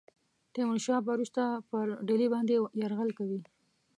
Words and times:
تیمور 0.53 0.79
شاه 0.85 1.01
به 1.05 1.11
وروسته 1.13 1.41
پر 1.69 1.87
ډهلي 2.07 2.27
باندي 2.33 2.57
یرغل 2.81 3.09
کوي. 3.19 3.39